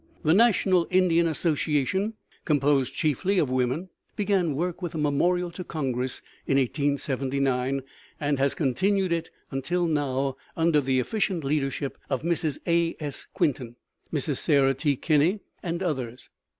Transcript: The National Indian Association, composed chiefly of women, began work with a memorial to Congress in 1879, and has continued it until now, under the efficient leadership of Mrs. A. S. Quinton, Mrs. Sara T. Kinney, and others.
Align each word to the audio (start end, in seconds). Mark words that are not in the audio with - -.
The 0.23 0.33
National 0.33 0.87
Indian 0.89 1.27
Association, 1.27 2.15
composed 2.43 2.91
chiefly 2.91 3.37
of 3.37 3.51
women, 3.51 3.89
began 4.15 4.55
work 4.55 4.81
with 4.81 4.95
a 4.95 4.97
memorial 4.97 5.51
to 5.51 5.63
Congress 5.63 6.23
in 6.47 6.57
1879, 6.57 7.83
and 8.19 8.39
has 8.39 8.55
continued 8.55 9.11
it 9.11 9.29
until 9.51 9.85
now, 9.85 10.37
under 10.57 10.81
the 10.81 10.99
efficient 10.99 11.43
leadership 11.43 11.99
of 12.09 12.23
Mrs. 12.23 12.57
A. 12.65 12.95
S. 12.99 13.27
Quinton, 13.35 13.75
Mrs. 14.11 14.37
Sara 14.37 14.73
T. 14.73 14.95
Kinney, 14.95 15.41
and 15.61 15.83
others. 15.83 16.31